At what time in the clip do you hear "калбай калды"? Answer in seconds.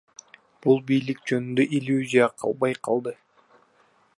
2.45-3.17